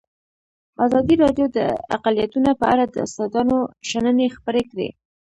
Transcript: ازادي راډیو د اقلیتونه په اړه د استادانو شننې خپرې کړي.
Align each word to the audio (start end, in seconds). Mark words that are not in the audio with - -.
ازادي 0.85 1.15
راډیو 1.23 1.45
د 1.57 1.59
اقلیتونه 1.95 2.49
په 2.59 2.65
اړه 2.73 2.83
د 2.87 2.95
استادانو 3.05 3.57
شننې 3.89 4.27
خپرې 4.35 4.63
کړي. 4.71 4.89